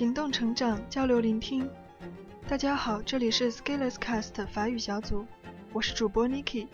[0.00, 1.68] 行动成长，交流聆听。
[2.48, 5.26] 大家好，这里是 Skilless Cast 法语小组，
[5.74, 6.68] 我是主播 Niki。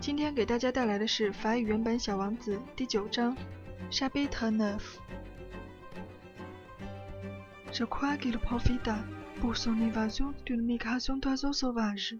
[0.00, 3.34] 今天给大家带来的是法语原版《小王子》第九章
[3.90, 4.98] Chapitre Neuf。
[7.72, 8.98] Je crois qu'il profita
[9.40, 12.18] pour son évasion d'une migration d'oiseaux sauvages.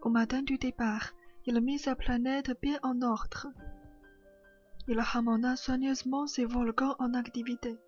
[0.00, 1.12] Au matin du départ,
[1.44, 3.52] il mit sa planète bien en ordre.
[4.88, 7.78] Il ramena soigneusement ses volcans en activité.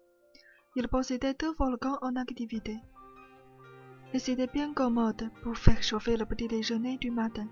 [0.76, 2.78] Il possédait deux volcans en activité.
[4.12, 7.46] Et c'était bien commode pour faire chauffer le petit déjeuner du matin.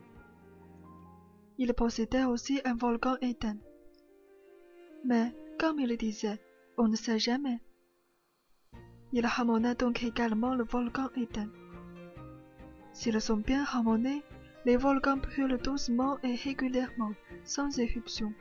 [1.56, 3.56] Il possédait aussi un volcan éteint.
[5.04, 6.40] Mais, comme il disait,
[6.76, 7.60] on ne sait jamais.
[9.12, 11.50] Il ramena donc également le volcan éteint.
[12.92, 14.22] S'ils sont bien ramenés,
[14.64, 17.12] les volcans brûlent doucement et régulièrement,
[17.44, 18.32] sans éruption.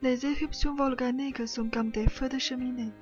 [0.00, 2.92] Les éruptions volcaniques sont comme des feux de cheminée.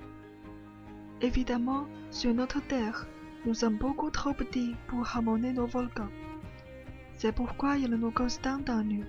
[1.21, 3.07] Évidemment, sur notre Terre,
[3.45, 6.09] nous sommes beaucoup trop petits pour ramener nos volcans.
[7.13, 9.05] C'est pourquoi ils nous causent tant d'ennuis.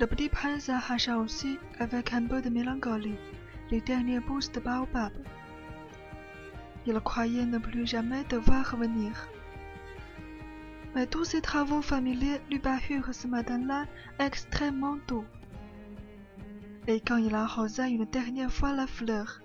[0.00, 3.18] Le petit prince arracha aussi, avec un peu de mélancolie,
[3.70, 5.12] les dernières pousses de baobab.
[6.86, 9.28] Il croyait ne plus jamais devoir revenir.
[10.94, 13.84] Mais tous ces travaux familiers lui parurent ce matin-là
[14.18, 15.24] extrêmement doux.
[16.86, 19.42] Et quand il arrosa une dernière fois la fleur,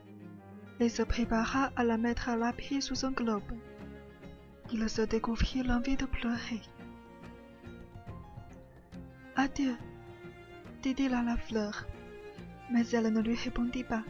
[0.83, 3.53] et se prépara à la mettre à l'abri sous un globe,
[4.73, 6.61] il se découvrit l'envie de pleurer.
[9.37, 9.75] Adieu,
[10.81, 11.87] dit-il à la fleur,
[12.69, 14.03] mais elle ne lui répondit pas.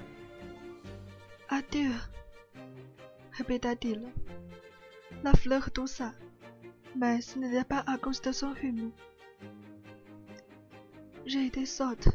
[1.50, 1.92] Adieu,
[3.34, 4.02] répéta-t-il.
[5.24, 6.12] La fleur toussa,
[6.96, 8.92] mais ce n'était pas à cause de son rhume.
[11.28, 12.10] J'ai été sotte,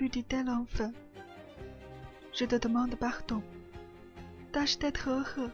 [0.00, 0.92] lui dit-elle enfin.
[2.32, 3.42] Je te demande pardon.
[4.56, 5.52] D'être heureux.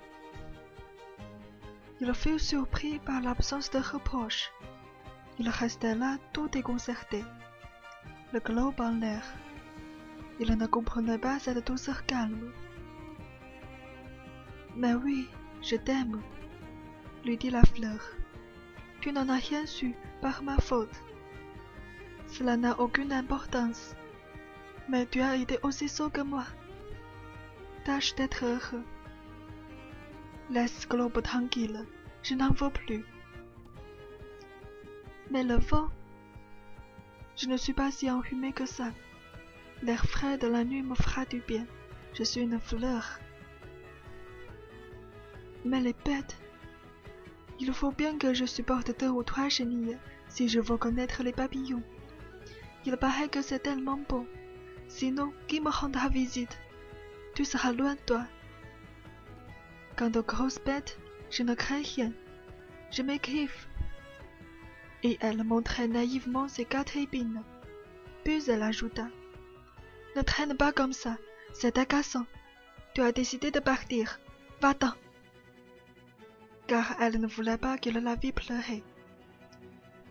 [2.01, 4.53] Il fut surpris par l'absence de reproche.
[5.41, 7.25] Il restait là tout déconcerté,
[8.33, 9.25] le globe en l'air.
[10.39, 12.53] Il ne comprenait pas cette douceur calme.
[14.77, 15.29] Mais oui,
[15.63, 16.23] je t'aime,
[17.25, 17.99] lui dit la fleur.
[19.01, 21.03] Tu n'en as rien su par ma faute.
[22.29, 23.97] Cela n'a aucune importance.
[24.89, 26.45] Mais tu as été aussi sot que moi.
[27.85, 28.85] Tâche d'être heureux.
[30.51, 31.85] Laisse globe tranquille,
[32.23, 33.05] je n'en veux plus.
[35.33, 35.89] Mais le vent,
[37.37, 38.93] je ne suis pas si enrhumée que ça.
[39.83, 41.67] L'air frais de la nuit me fera du bien.
[42.15, 43.19] Je suis une fleur.
[45.65, 46.37] Mais les bêtes,
[47.59, 49.99] il faut bien que je supporte deux ou trois chenilles
[50.29, 51.83] si je veux connaître les papillons.
[52.87, 54.25] Il paraît que c'est tellement beau.
[54.87, 56.57] Sinon, qui me rendra visite?
[57.36, 58.26] Tu seras loin, toi.
[59.96, 60.98] Quant aux grosses bêtes,
[61.30, 62.12] je ne crains rien.
[62.92, 63.68] Je m'écrive.
[65.04, 67.44] Et elle montrait naïvement ses quatre épines.
[68.24, 69.08] Puis elle ajouta
[70.16, 71.18] Ne traîne pas comme ça,
[71.54, 72.26] c'est agaçant.
[72.94, 74.20] Tu as décidé de partir.
[74.62, 74.94] Va-t'en.
[76.68, 78.84] Car elle ne voulait pas qu'il la vît pleurer.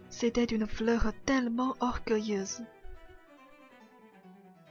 [0.08, 2.62] C'était une fleur tellement orgueilleuse.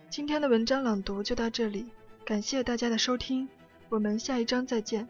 [0.10, 1.92] 今天的文章朗读就到这里，
[2.31, 3.49] 感谢大家的收听，
[3.89, 5.09] 我们下一章再见。